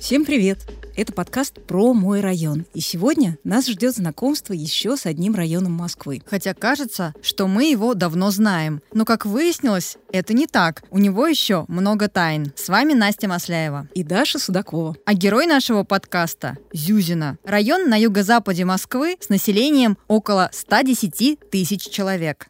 [0.00, 0.58] Всем привет!
[0.96, 2.64] Это подкаст про мой район.
[2.72, 6.22] И сегодня нас ждет знакомство еще с одним районом Москвы.
[6.24, 8.80] Хотя кажется, что мы его давно знаем.
[8.94, 10.82] Но, как выяснилось, это не так.
[10.90, 12.50] У него еще много тайн.
[12.56, 13.88] С вами Настя Масляева.
[13.94, 14.96] И Даша Судакова.
[15.04, 17.36] А герой нашего подкаста– Зюзина.
[17.44, 22.48] Район на юго-западе Москвы с населением около 110 тысяч человек.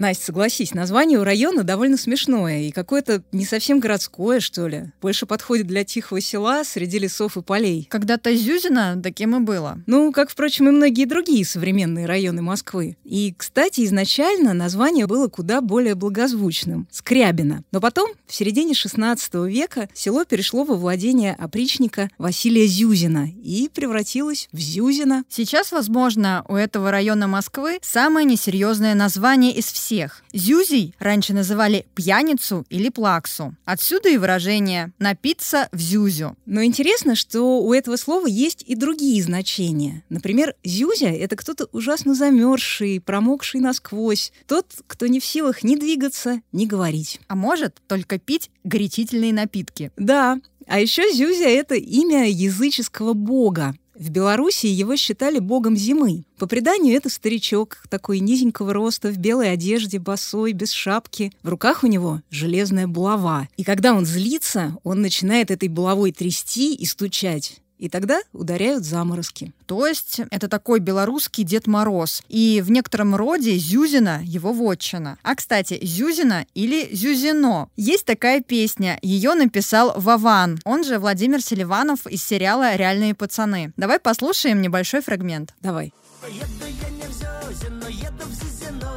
[0.00, 4.84] Настя, согласись, название у района довольно смешное и какое-то не совсем городское, что ли.
[5.02, 7.86] Больше подходит для тихого села среди лесов и полей.
[7.90, 9.78] Когда-то Зюзина таким и было.
[9.86, 12.96] Ну, как, впрочем, и многие другие современные районы Москвы.
[13.04, 17.62] И, кстати, изначально название было куда более благозвучным— Скрябино.
[17.70, 19.18] Но потом, в середине XVI
[19.50, 25.24] века, село перешло во владение опричника Василия Зюзина и превратилось в Зюзино.
[25.28, 30.22] Сейчас, возможно, у этого района Москвы самое несерьезное название из всех всех.
[30.32, 33.56] Зюзей раньше называли пьяницу или плаксу.
[33.64, 36.36] Отсюда и выражение «напиться в зюзю».
[36.46, 40.04] Но интересно, что у этого слова есть и другие значения.
[40.08, 44.32] Например, зюзя— это кто-то ужасно замерзший, промокший насквозь.
[44.46, 47.20] Тот, кто не в силах ни двигаться, ни говорить.
[47.26, 49.90] А может только пить горячительные напитки.
[49.96, 50.38] Да,
[50.70, 53.74] а еще Зюзя— это имя языческого бога.
[54.00, 56.24] В Белоруссии его считали богом зимы.
[56.38, 61.34] По преданию, это старичок, такой низенького роста, в белой одежде, босой, без шапки.
[61.42, 63.46] В руках у него железная булава.
[63.58, 67.60] И когда он злится, он начинает этой булавой трясти и стучать.
[67.80, 69.52] И тогда ударяют заморозки.
[69.64, 72.22] То есть это такой белорусский Дед Мороз.
[72.28, 75.16] И в некотором роде Зюзина его вотчина.
[75.22, 77.68] А, кстати, Зюзина или Зюзино.
[77.76, 78.98] Есть такая песня.
[79.00, 80.60] Ее написал Вован.
[80.64, 83.72] Он же Владимир Селиванов из сериала «Реальные пацаны».
[83.78, 85.54] Давай послушаем небольшой фрагмент.
[85.62, 85.94] Давай.
[86.28, 86.46] Еду
[86.82, 88.92] я не в Зюзино, еду в Зюзино.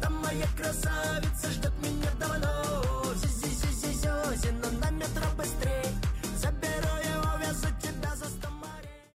[0.00, 2.71] Там моя красавица ждет меня давно.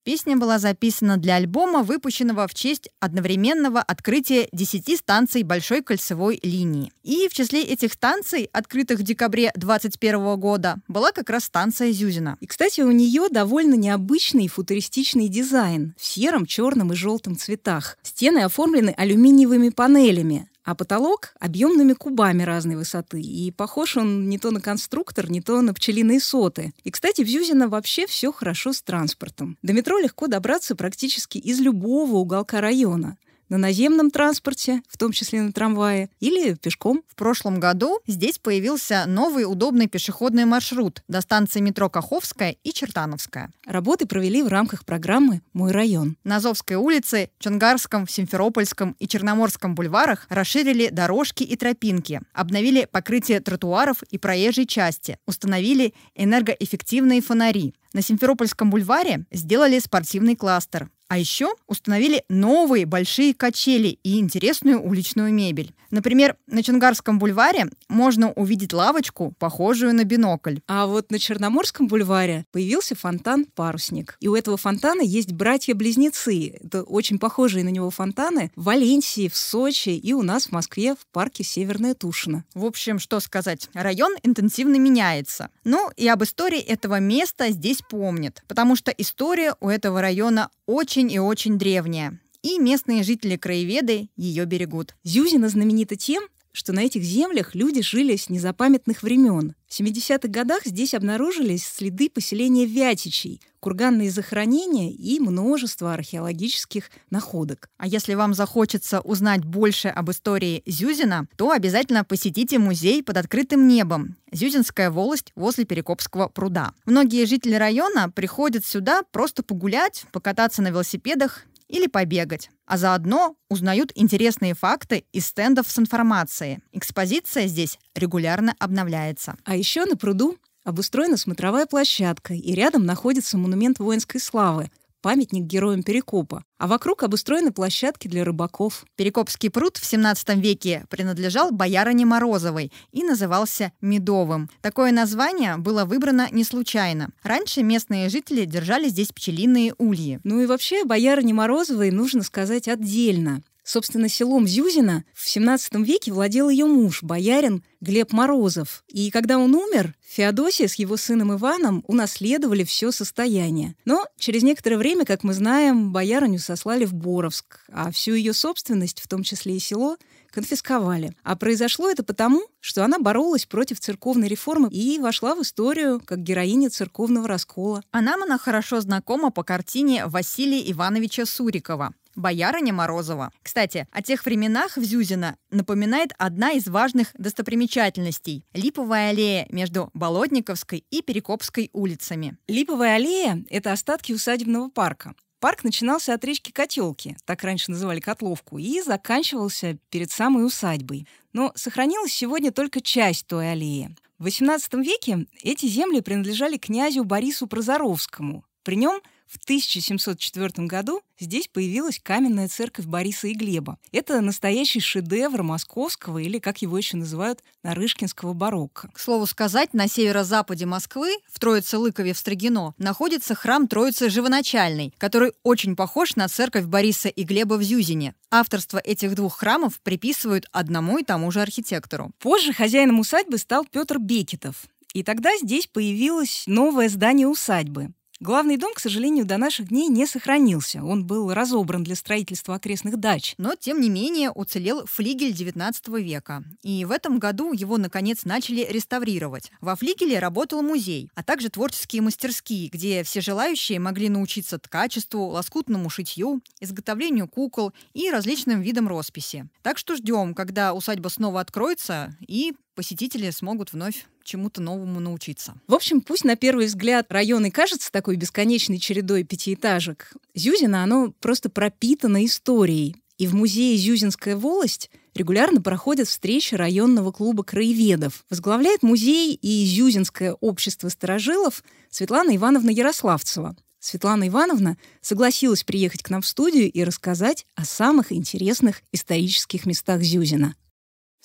[0.06, 6.92] Песня была записана для альбома, выпущенного в честь одновременного открытия 10 станций Большой кольцевой линии.
[7.02, 12.36] И в числе этих станций, открытых в декабре 2021 года, была как раз станция Зюзина.
[12.38, 17.98] И, кстати, у нее довольно необычный футуристичный дизайн в сером, черном и желтом цветах.
[18.04, 23.20] Стены оформлены алюминиевыми панелями, а потолок— объемными кубами разной высоты.
[23.20, 26.74] И похож он не то на конструктор, не то на пчелиные соты.
[26.82, 29.56] И, кстати, в Зюзино вообще все хорошо с транспортом.
[29.62, 33.16] До метро легко добраться практически из любого уголка района
[33.48, 37.02] на наземном транспорте, в том числе на трамвае, или пешком.
[37.08, 43.50] В прошлом году здесь появился новый удобный пешеходный маршрут до станции метро Каховская и Чертановская.
[43.66, 46.16] Работы провели в рамках программы «Мой район».
[46.24, 54.02] На Азовской улице, Чонгарском, Симферопольском и Черноморском бульварах расширили дорожки и тропинки, обновили покрытие тротуаров
[54.04, 57.74] и проезжей части, установили энергоэффективные фонари.
[57.92, 60.90] На Симферопольском бульваре сделали спортивный кластер.
[61.08, 65.72] А еще установили новые большие качели и интересную уличную мебель.
[65.90, 70.56] Например, на Чонгарском бульваре можно увидеть лавочку, похожую на бинокль.
[70.66, 74.16] А вот на Черноморском бульваре появился фонтан-парусник.
[74.20, 76.58] И у этого фонтана есть братья-близнецы.
[76.60, 80.94] Это очень похожие на него фонтаны в Валенсии, в Сочи и у нас в Москве
[80.94, 82.44] в парке Северная Тушина.
[82.54, 85.50] В общем, что сказать, район интенсивно меняется.
[85.62, 90.95] Ну и об истории этого места здесь помнят, потому что история у этого района очень
[91.02, 92.20] и очень древняя.
[92.42, 94.94] И местные жители-краеведы ее берегут.
[95.02, 96.24] Зюзина знаменита тем,
[96.56, 99.54] что на этих землях люди жили с незапамятных времен.
[99.68, 107.68] В 70-х годах здесь обнаружились следы поселения Вятичей, курганные захоронения и множество археологических находок.
[107.76, 113.68] А если вам захочется узнать больше об истории Зюзина, то обязательно посетите музей под открытым
[113.68, 116.72] небом Зюзинская волость возле Перекопского пруда.
[116.86, 123.92] Многие жители района приходят сюда просто погулять, покататься на велосипедах или побегать, а заодно узнают
[123.94, 126.60] интересные факты из стендов с информацией.
[126.72, 129.36] Экспозиция здесь регулярно обновляется.
[129.44, 134.70] А еще на пруду обустроена смотровая площадка, и рядом находится монумент воинской славы—
[135.06, 138.84] памятник героям Перекопа, а вокруг обустроены площадки для рыбаков.
[138.96, 144.50] Перекопский пруд в 17 веке принадлежал боярине Морозовой и назывался Медовым.
[144.62, 147.10] Такое название было выбрано не случайно.
[147.22, 150.20] Раньше местные жители держали здесь пчелиные ульи.
[150.24, 153.42] Ну и вообще боярине Морозовой нужно сказать отдельно.
[153.66, 158.84] Собственно, селом Зюзина в XVII веке владел ее муж, боярин Глеб Морозов.
[158.86, 163.74] И когда он умер, Феодосия с его сыном Иваном унаследовали все состояние.
[163.84, 169.00] Но через некоторое время, как мы знаем, боярыню сослали в Боровск, а всю ее собственность,
[169.00, 169.96] в том числе и село,
[170.30, 171.12] конфисковали.
[171.22, 176.22] А произошло это потому, что она боролась против церковной реформы и вошла в историю как
[176.22, 177.82] героиня церковного раскола.
[177.90, 183.30] А нам она хорошо знакома по картине Василия Ивановича Сурикова боярыня Морозова.
[183.42, 190.84] Кстати, о тех временах в Зюзино напоминает одна из важных достопримечательностей– Липовая аллея между Болотниковской
[190.90, 192.36] и Перекопской улицами.
[192.48, 195.14] Липовая аллея– это остатки усадебного парка.
[195.38, 201.06] Парк начинался от речки Котелки, так раньше называли Котловку, и заканчивался перед самой усадьбой.
[201.32, 203.94] Но сохранилась сегодня только часть той аллеи.
[204.18, 208.44] В XVIII веке эти земли принадлежали князю Борису Прозоровскому.
[208.62, 213.78] При нем– в 1704 году здесь появилась каменная церковь Бориса и Глеба.
[213.92, 218.88] Это настоящий шедевр московского или, как его еще называют, нарышкинского барокко.
[218.92, 225.32] К слову сказать, на северо-западе Москвы, в Троице-Лыкове в Строгино, находится храм Троицы Живоначальной, который
[225.42, 228.14] очень похож на церковь Бориса и Глеба в Зюзине.
[228.30, 232.12] Авторство этих двух храмов приписывают одному и тому же архитектору.
[232.18, 234.66] Позже хозяином усадьбы стал Петр Бекетов.
[234.92, 237.92] И тогда здесь появилось новое здание усадьбы.
[238.18, 240.82] Главный дом, к сожалению, до наших дней не сохранился.
[240.82, 243.34] Он был разобран для строительства окрестных дач.
[243.36, 246.42] Но, тем не менее, уцелел флигель XIX века.
[246.62, 249.52] И в этом году его, наконец, начали реставрировать.
[249.60, 255.90] Во флигеле работал музей, а также творческие мастерские, где все желающие могли научиться ткачеству, лоскутному
[255.90, 259.46] шитью, изготовлению кукол и различным видам росписи.
[259.60, 265.54] Так что ждем, когда усадьба снова откроется и посетители смогут вновь чему-то новому научиться.
[265.66, 271.12] В общем, пусть на первый взгляд район и кажется такой бесконечной чередой пятиэтажек, Зюзина, оно
[271.20, 272.96] просто пропитано историей.
[273.18, 278.24] И в музее «Зюзинская волость» регулярно проходят встречи районного клуба краеведов.
[278.28, 283.56] Возглавляет музей и Зюзинское общество старожилов Светлана Ивановна Ярославцева.
[283.80, 290.02] Светлана Ивановна согласилась приехать к нам в студию и рассказать о самых интересных исторических местах
[290.02, 290.54] Зюзина.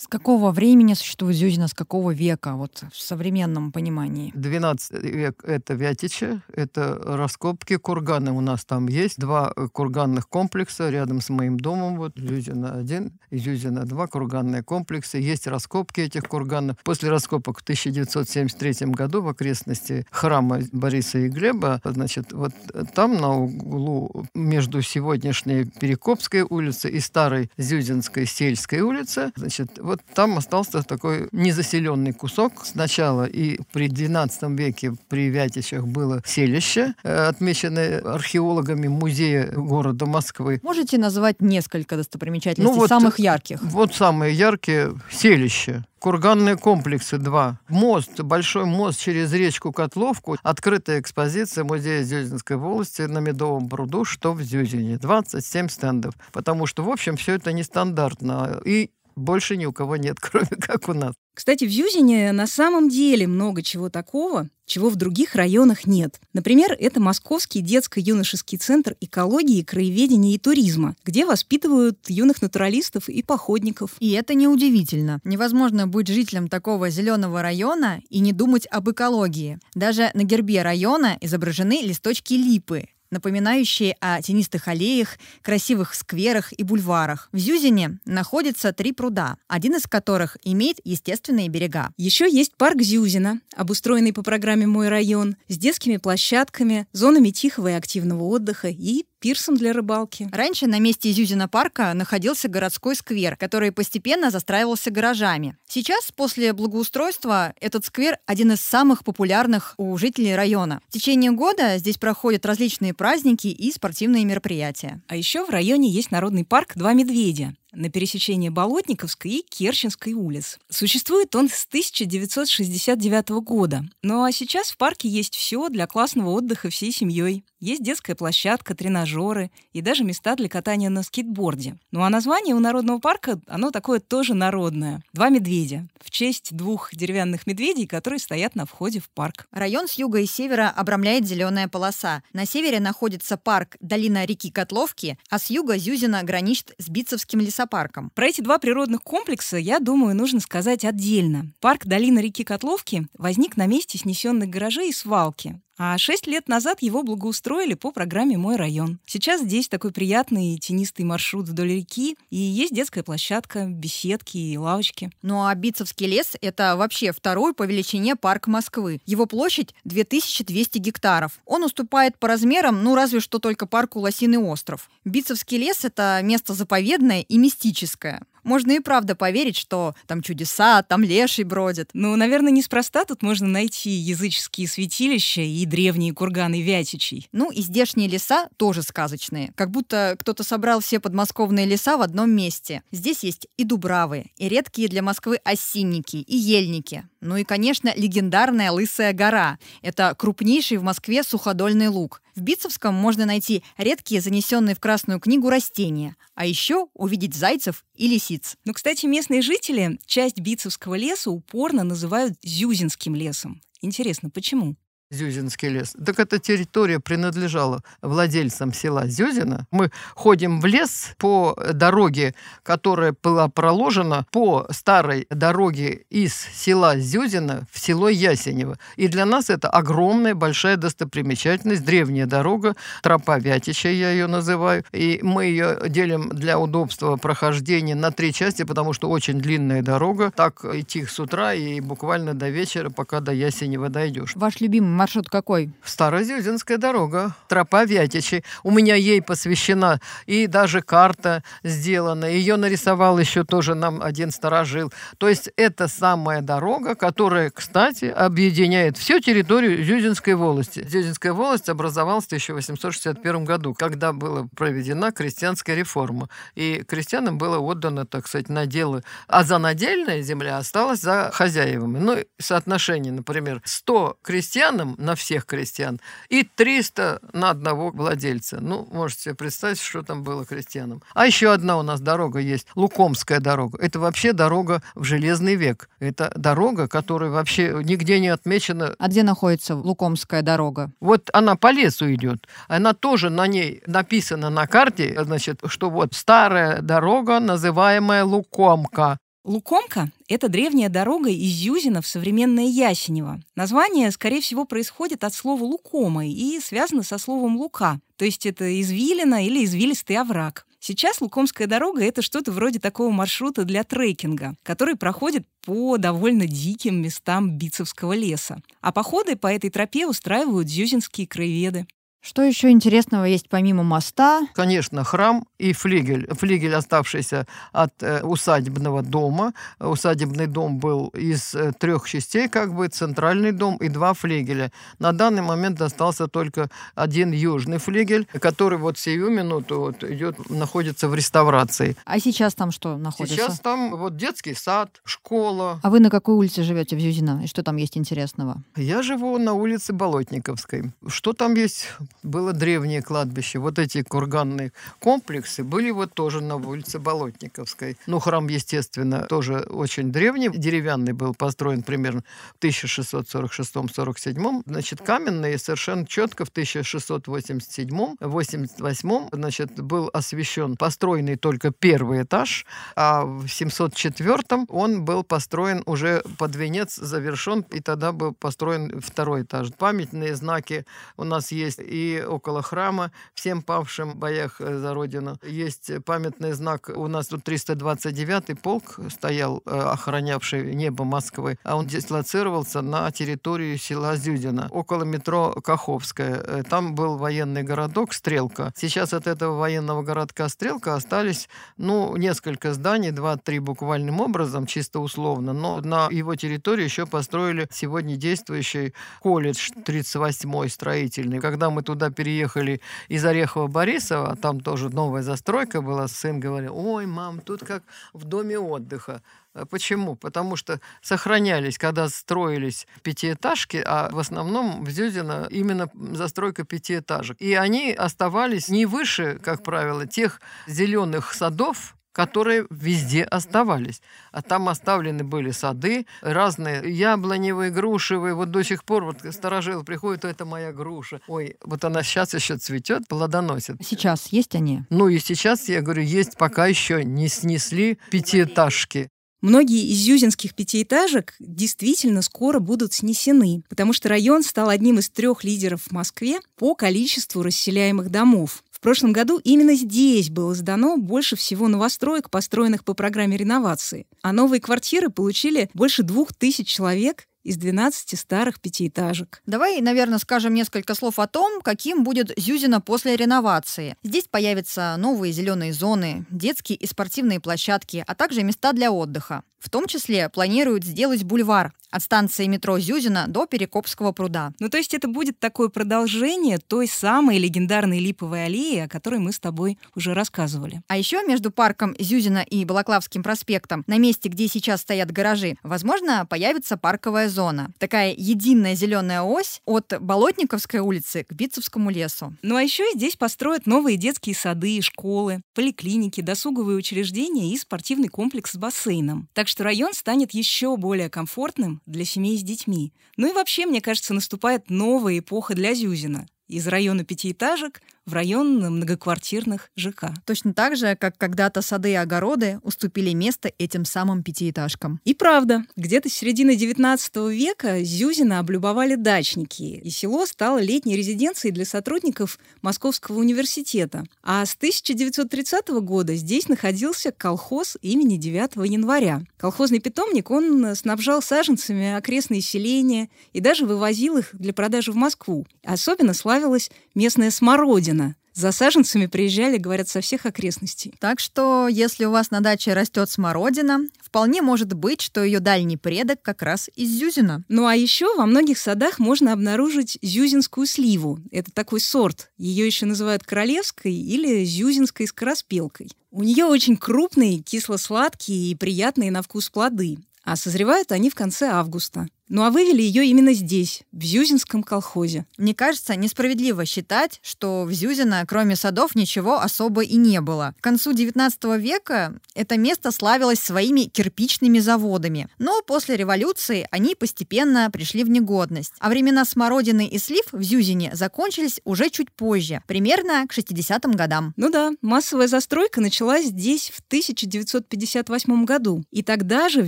[0.02, 4.32] С какого времени существует Зюзина, с какого века, вот в современном понимании?
[4.34, 9.20] 12 век— это Вятича, это раскопки, курганы у нас там есть.
[9.20, 15.20] Два курганных комплекса рядом с моим домом, вот Зюзина-1 и Зюзина-2, курганные комплексы.
[15.20, 16.78] Есть раскопки этих курганов.
[16.84, 22.54] После раскопок в 1973 году в окрестности храма Бориса и Глеба, значит, вот
[22.96, 30.38] там на углу между сегодняшней Перекопской улицей и старой Зюзинской сельской улицы, значит, вот там
[30.38, 32.66] остался такой незаселенный кусок.
[32.66, 40.62] Сначала и при XII веке при Вятичах было селище, э, отмеченное археологами музея города Москвы.
[40.64, 43.62] Можете назвать несколько достопримечательностей, ну, вот, самых ярких?
[43.62, 45.86] Вот самые яркие селища.
[46.00, 47.60] Курганные комплексы два.
[47.68, 50.38] Мост, большой мост через речку Котловку.
[50.42, 54.98] Открытая экспозиция музея Зюзинской волости на Медовом пруду, что в Зюзине.
[54.98, 56.16] 27 стендов.
[56.32, 58.62] Потому что, в общем, все это нестандартно.
[58.66, 61.14] И больше ни у кого нет, кроме как у нас.
[61.34, 66.20] Кстати, в Зюзине на самом деле много чего такого, чего в других районах нет.
[66.34, 73.92] Например, это Московский детско-юношеский центр экологии, краеведения и туризма, где воспитывают юных натуралистов и походников.
[74.00, 75.20] И это неудивительно.
[75.24, 79.60] Невозможно быть жителем такого зеленого района и не думать об экологии.
[79.74, 87.30] Даже на гербе района изображены листочки липы, напоминающие о тенистых аллеях, красивых скверах и бульварах.
[87.32, 91.92] В Зюзине находится три пруда, один из которых имеет естественные берега.
[91.98, 97.74] Еще есть парк Зюзина, обустроенный по программе «Мой район», с детскими площадками, зонами тихого и
[97.74, 100.28] активного отдыха и пирсом для рыбалки.
[100.34, 105.56] Раньше на месте Изюзина парка находился городской сквер, который постепенно застраивался гаражами.
[105.70, 110.82] Сейчас, после благоустройства, этот сквер один из самых популярных у жителей района.
[110.90, 115.02] В течение года здесь проходят различные праздники и спортивные мероприятия.
[115.08, 120.60] А еще в районе есть народный парк «Два медведя», на пересечении Болотниковской и Керченской улиц.
[120.70, 123.84] Существует он с 1969 года.
[124.02, 127.44] Ну а сейчас в парке есть все для классного отдыха всей семьей.
[127.60, 131.78] Есть детская площадка, тренажеры и даже места для катания на скейтборде.
[131.92, 135.04] Ну а название у Народного парка, оно такое тоже народное.
[135.14, 135.88] Два медведя.
[136.00, 139.48] В честь двух деревянных медведей, которые стоят на входе в парк.
[139.52, 142.24] Район с юга и севера обрамляет зеленая полоса.
[142.34, 148.10] На севере находится парк Долина реки Котловки, а с юга Зюзина граничит с Битцевским лесопарком.
[148.16, 151.52] Про эти два природных комплекса, я думаю, нужно сказать отдельно.
[151.60, 156.84] Парк Долина реки Котловки возник на месте снесенных гаражей и свалки А шесть лет назад
[156.84, 159.00] его благоустроили по программе «Мой район».
[159.08, 165.10] Сейчас здесь такой приятный тенистый маршрут вдоль реки, и есть детская площадка, беседки и лавочки.
[165.24, 169.02] Ну а Битцевский лес– это вообще второй по величине парк Москвы.
[169.08, 171.40] Его площадь 2200 гектаров.
[171.48, 174.88] Он уступает по размерам, ну разве что только парку Лосиный остров.
[175.04, 178.22] Битцевский лес– это место заповедное и мистическое.
[178.44, 181.90] Можно и правда поверить, что там чудеса, там леший бродит.
[181.94, 187.28] Ну, наверное, неспроста тут можно найти языческие святилища и древние курганы Вятичей.
[187.32, 189.54] Ну и здешние леса тоже сказочные.
[189.56, 192.84] Как будто кто-то собрал все подмосковные леса в одном месте.
[192.92, 197.08] Здесь есть и дубравы, и редкие для Москвы осинники, и ельники.
[197.22, 199.60] Ну и, конечно, легендарная Лысая гора.
[199.82, 202.22] Это крупнейший в Москве суходольный луг.
[202.36, 208.08] В Битцевском можно найти редкие занесенные в Красную книгу растения, а еще увидеть зайцев и
[208.08, 208.58] лисиц.
[208.66, 213.62] Ну, кстати, местные жители часть Битцевского леса упорно называют Зюзинским лесом.
[213.82, 214.76] Интересно, почему?
[215.12, 215.94] Зюзинский лес.
[216.04, 219.68] Так эта территория принадлежала владельцам села Зюзина.
[219.70, 227.68] Мы ходим в лес по дороге, которая была проложена по старой дороге из села Зюзина
[227.72, 228.78] в село Ясенево.
[228.96, 234.86] И для нас это огромная большая достопримечательность, древняя дорога, тропа Вятича, я ее называю.
[234.94, 240.32] И мы ее делим для удобства прохождения на три части, потому что очень длинная дорога.
[240.34, 244.36] Так идти с утра и буквально до вечера, пока до Ясенева дойдешь.
[244.36, 245.72] Ваш любимый маршрут какой?
[245.84, 248.44] Старозюзинская дорога, тропа Вятичи.
[248.62, 252.26] У меня ей посвящена и даже карта сделана.
[252.26, 254.94] Ее нарисовал еще тоже нам один старожил.
[255.18, 260.86] То есть это самая дорога, которая, кстати, объединяет всю территорию Зюзинской волости.
[260.88, 266.30] Зюзинская волость образовалась в 1861 году, когда была проведена крестьянская реформа.
[266.54, 269.02] И крестьянам было отдано, так сказать, наделы.
[269.28, 271.98] А за надельная земля осталась за хозяевами.
[271.98, 278.60] Ну, соотношение, например, 100 крестьянам на всех крестьян и 300 на одного владельца.
[278.62, 281.02] Ну, можете себе представить, что там было крестьянам.
[281.14, 283.78] А еще одна у нас дорога есть, Лукомская дорога.
[283.80, 285.90] Это вообще дорога в Железный век.
[286.00, 288.96] Это дорога, которая вообще нигде не отмечена.
[288.98, 290.92] А где находится Лукомская дорога?
[291.00, 292.48] Вот она по лесу идет.
[292.68, 299.20] Она тоже на ней написана на карте, значит, что вот старая дорога, называемая Лукомка.
[299.44, 303.42] Лукомка– это древняя дорога из Зюзина в современное Ясенево.
[303.56, 308.80] Название, скорее всего, происходит от слова «лукома» и связано со словом «лука», то есть это
[308.80, 310.68] извилина или извилистый овраг.
[310.80, 317.02] Сейчас Лукомская дорога— это что-то вроде такого маршрута для трекинга, который проходит по довольно диким
[317.02, 318.62] местам Битцевского леса.
[318.82, 321.88] А походы по этой тропе устраивают зюзинские краеведы.
[322.22, 324.48] Что еще интересного есть помимо моста?
[324.54, 326.28] Конечно, храм и флигель.
[326.32, 329.54] Флигель, оставшийся от э, усадебного дома.
[329.80, 334.72] Усадебный дом был из э, трех частей, как бы центральный дом и два флигеля.
[335.00, 341.10] На данный момент остался только один южный флигель, который вот сию минуту вот идет, находится
[341.10, 341.98] в реставрации.
[342.06, 343.36] А сейчас там что находится?
[343.36, 345.80] Сейчас там вот детский сад, школа.
[345.82, 347.42] А вы на какой улице живете в Зюзино?
[347.44, 348.62] И что там есть интересного?
[348.76, 350.92] Я живу на улице Болотниковской.
[351.08, 351.88] Что там есть?
[352.24, 353.60] Было древнее кладбище.
[353.60, 357.98] Вот эти курганные комплексы были вот тоже на улице Болотниковской.
[358.08, 360.50] Ну, храм, естественно, тоже очень древний.
[360.50, 362.24] Деревянный был построен примерно
[362.60, 364.64] в 1646-47.
[364.66, 372.66] Значит, каменный совершенно четко в 1687-88 значит, был освящен, построенный только первый этаж,
[372.96, 379.44] а в 704 он был построен уже под венец, завершен, и тогда был построен второй
[379.44, 379.70] этаж.
[379.78, 380.86] Памятные знаки
[381.18, 385.38] у нас есть и около храма всем павшим в боях э, за Родину.
[385.44, 386.90] Есть памятный знак.
[386.96, 393.78] У нас тут 329-й полк стоял, э, охранявший небо Москвы, а он дислоцировался на территории
[393.78, 396.36] села Зюдина, около метро Каховская.
[396.36, 398.74] Э, там был военный городок Стрелка.
[398.76, 405.54] Сейчас от этого военного городка Стрелка остались, ну, несколько зданий, два-три буквальным образом, чисто условно,
[405.54, 411.40] но на его территории еще построили сегодня действующий колледж 38-й строительный.
[411.40, 417.42] Когда мы туда переехали из Орехова-Борисова, там тоже новая застройка была, сын говорил, ой, мам,
[417.42, 417.84] тут как
[418.14, 419.22] в доме отдыха.
[419.54, 420.16] А Почему?
[420.16, 427.42] Потому что сохранялись, когда строились пятиэтажки, а в основном в Зюзино именно застройка пятиэтажек.
[427.42, 434.02] И они оставались не выше, как правило, тех зеленых садов, которые везде оставались.
[434.32, 438.34] А там оставлены были сады, разные яблоневые, грушевые.
[438.34, 441.22] Вот до сих пор вот старожил приходит, это моя груша.
[441.28, 443.78] Ой, вот она сейчас еще цветет, плодоносит.
[443.86, 444.84] Сейчас есть они?
[444.90, 449.10] Ну и сейчас, я говорю, есть пока еще не снесли пятиэтажки.
[449.42, 455.44] Многие из зюзинских пятиэтажек действительно скоро будут снесены, потому что район стал одним из трех
[455.44, 458.64] лидеров в Москве по количеству расселяемых домов.
[458.82, 464.08] В прошлом году именно здесь было сдано больше всего новостроек, построенных по программе реновации.
[464.24, 469.42] А новые квартиры получили больше двух тысяч человек из 12 старых пятиэтажек.
[469.46, 473.96] Давай, наверное, скажем несколько слов о том, каким будет Зюзина после реновации.
[474.04, 479.44] Здесь появятся новые зеленые зоны, детские и спортивные площадки, а также места для отдыха.
[479.62, 484.54] В том числе планируют сделать бульвар от станции метро Зюзина до Перекопского пруда.
[484.60, 489.32] Ну, то есть это будет такое продолжение той самой легендарной липовой аллеи, о которой мы
[489.32, 490.82] с тобой уже рассказывали.
[490.88, 496.26] А еще между парком Зюзина и Балаклавским проспектом, на месте, где сейчас стоят гаражи, возможно,
[496.26, 497.72] появится парковая зона.
[497.80, 502.36] Такая единая зеленая ось от Болотниковской улицы к Битцевскому лесу.
[502.44, 508.52] Ну, а еще здесь построят новые детские сады, школы, поликлиники, досуговые учреждения и спортивный комплекс
[508.52, 509.30] с бассейном.
[509.34, 512.94] Так что район станет еще более комфортным для семей с детьми.
[513.18, 516.28] Ну и вообще, мне кажется, наступает новая эпоха для Зюзина.
[516.52, 520.12] Из района пятиэтажек в район многоквартирных ЖК.
[520.26, 525.00] Точно так же, как когда-то сады и огороды уступили место этим самым пятиэтажкам.
[525.06, 531.54] И правда, где-то с середины 19 века Зюзина облюбовали дачники, и село стало летней резиденцией
[531.54, 534.04] для сотрудников Московского университета.
[534.24, 539.22] А с 1930 года здесь находился колхоз имени 9 января.
[539.38, 545.46] Колхозный питомник, он снабжал саженцами окрестные селения и даже вывозил их для продажи в Москву.
[545.64, 550.96] Особенно славилась местная смородина, за саженцами приезжали, говорят, со всех окрестностей.
[551.00, 555.78] Так что, если у вас на даче растет смородина, вполне может быть, что ее дальний
[555.78, 557.44] предок как раз из Зюзина.
[557.50, 561.20] Ну а еще во многих садах можно обнаружить зюзинскую сливу.
[561.30, 562.32] Это такой сорт.
[562.38, 565.92] Ее еще называют королевской или зюзинской скороспелкой.
[566.10, 569.98] У нее очень крупные, кисло-сладкие и приятные на вкус плоды.
[570.24, 572.08] А созревают они в конце августа.
[572.34, 575.26] Ну а вывели ее именно здесь, в Зюзинском колхозе.
[575.38, 580.56] Мне кажется, несправедливо считать, что в Зюзино, кроме садов, ничего особо и не было.
[580.62, 585.28] К концу XIX века это место славилось своими кирпичными заводами.
[585.40, 588.76] Но после революции они постепенно пришли в негодность.
[588.80, 594.34] А времена смородины и слив в Зюзине закончились уже чуть позже, примерно к 60-м годам.
[594.38, 598.86] Ну да, массовая застройка началась здесь в 1958 году.
[598.90, 599.68] И тогда же в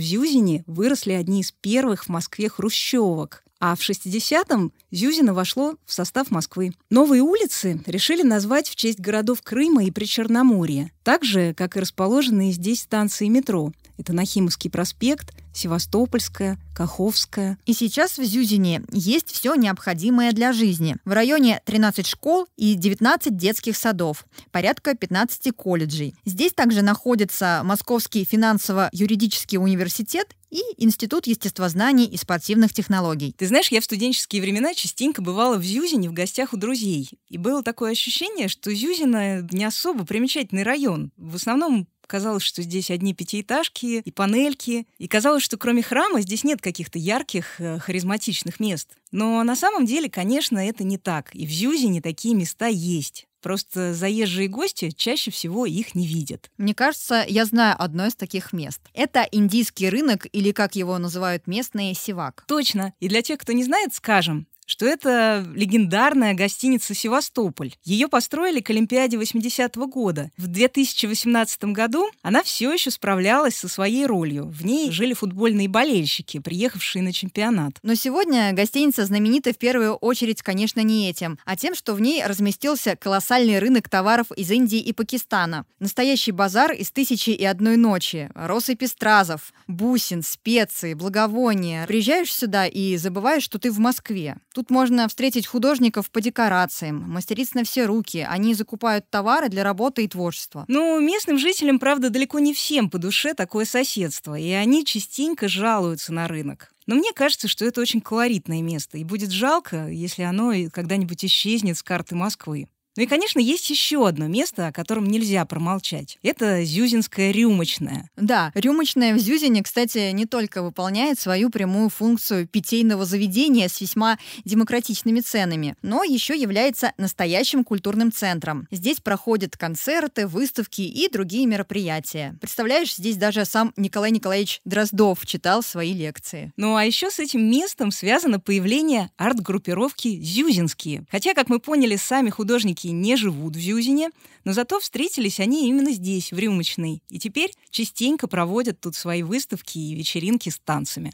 [0.00, 3.42] Зюзине выросли одни из первых в Москве хрущевок.
[3.60, 6.72] А в 60-м Зюзино вошло в состав Москвы.
[6.90, 12.52] Новые улицы решили назвать в честь городов Крыма и Причерноморья, так же, как и расположенные
[12.52, 13.72] здесь станции метро.
[13.96, 17.58] Это Нахимовский проспект, Севастопольская, Каховская.
[17.64, 20.96] И сейчас в Зюзине есть все необходимое для жизни.
[21.04, 26.14] В районе 13 школ и 19 детских садов, порядка 15 колледжей.
[26.24, 33.34] Здесь также находится Московский финансово-юридический университет и Институт естествознаний и спортивных технологий.
[33.36, 37.10] Ты знаешь, я в студенческие времена частенько бывала в Зюзине в гостях у друзей.
[37.28, 41.10] И было такое ощущение, что Зюзина не особо примечательный район.
[41.16, 44.86] В основном Казалось, что здесь одни пятиэтажки и панельки.
[44.98, 48.90] И казалось, что кроме храма здесь нет каких-то ярких, э, харизматичных мест.
[49.12, 51.34] Но на самом деле, конечно, это не так.
[51.34, 53.26] И в Зюзине такие места есть.
[53.44, 56.50] Просто заезжие гости чаще всего их не видят.
[56.56, 58.80] Мне кажется, я знаю одно из таких мест.
[58.94, 62.44] Это индийский рынок, или как его называют местные, Сивак.
[62.48, 62.94] Точно.
[63.00, 67.74] И для тех, кто не знает, скажем, что это легендарная гостиница «Севастополь».
[67.84, 70.30] Ее построили к Олимпиаде 80-го года.
[70.36, 74.46] В 2018 году она все еще справлялась со своей ролью.
[74.48, 77.78] В ней жили футбольные болельщики, приехавшие на чемпионат.
[77.82, 82.24] Но сегодня гостиница знаменита в первую очередь, конечно, не этим, а тем, что в ней
[82.24, 85.66] разместился колоссальный рынок товаров из Индии и Пакистана.
[85.78, 91.86] Настоящий базар из «Тысячи и одной ночи», россыпи стразов, бусин, специи, благовония.
[91.86, 94.36] Приезжаешь сюда и забываешь, что ты в Москве.
[94.54, 98.18] Тут можно встретить художников по декорациям, мастериц на все руки.
[98.18, 100.64] Они закупают товары для работы и творчества.
[100.68, 106.12] Ну, местным жителям, правда, далеко не всем по душе такое соседство, и они частенько жалуются
[106.12, 106.70] на рынок.
[106.86, 111.76] Но мне кажется, что это очень колоритное место, и будет жалко, если оно когда-нибудь исчезнет
[111.76, 112.68] с карты Москвы.
[112.96, 116.18] Ну и, конечно, есть еще одно место, о котором нельзя промолчать.
[116.22, 118.10] Это Зюзинская рюмочная.
[118.16, 124.18] Да, рюмочная в Зюзине, кстати, не только выполняет свою прямую функцию питейного заведения с весьма
[124.44, 128.68] демократичными ценами, но еще является настоящим культурным центром.
[128.70, 132.36] Здесь проходят концерты, выставки и другие мероприятия.
[132.40, 136.52] Представляешь, здесь даже сам Николай Николаевич Дроздов читал свои лекции.
[136.56, 141.04] Ну а еще с этим местом связано появление арт-группировки «Зюзинские».
[141.10, 144.10] Хотя, как мы поняли, сами художники все-таки не живут в Зюзине,
[144.44, 149.78] но зато встретились они именно здесь, в Рюмочной, и теперь частенько проводят тут свои выставки
[149.78, 151.12] и вечеринки с танцами.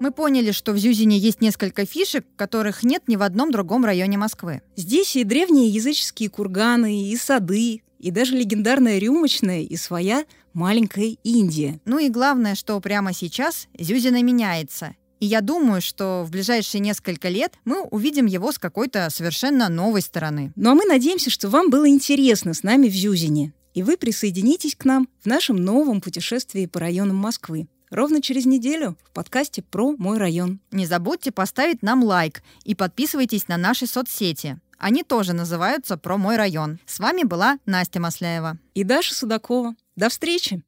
[0.00, 4.16] Мы поняли, что в Зюзине есть несколько фишек, которых нет ни в одном другом районе
[4.16, 4.62] Москвы.
[4.74, 11.80] Здесь и древние языческие курганы, и сады, и даже легендарная рюмочная, и своя маленькая Индия.
[11.84, 14.94] Ну и главное, что прямо сейчас Зюзина меняется.
[15.20, 20.00] И я думаю, что в ближайшие несколько лет мы увидим его с какой-то совершенно новой
[20.00, 20.52] стороны.
[20.56, 23.52] Ну а мы надеемся, что вам было интересно с нами в Зюзине.
[23.74, 27.68] И вы присоединитесь к нам в нашем новом путешествии по районам Москвы.
[27.90, 30.60] Ровно через неделю в подкасте про мой район.
[30.70, 34.58] Не забудьте поставить нам лайк и подписывайтесь на наши соцсети.
[34.78, 36.78] Они тоже называются «Про мой район».
[36.86, 38.58] С вами была Настя Масляева.
[38.74, 39.74] И Даша Судакова.
[39.94, 40.62] До встречи!